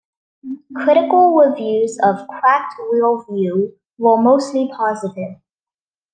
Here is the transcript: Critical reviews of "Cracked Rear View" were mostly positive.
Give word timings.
Critical 0.77 1.35
reviews 1.35 1.99
of 2.01 2.27
"Cracked 2.27 2.73
Rear 2.91 3.23
View" 3.29 3.75
were 3.99 4.19
mostly 4.19 4.67
positive. 4.75 5.35